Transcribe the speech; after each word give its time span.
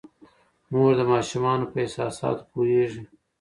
مور 0.71 0.91
د 0.99 1.01
ماشومانو 1.13 1.65
په 1.71 1.77
احساساتو 1.85 2.43
پوهیږي. 2.51 3.03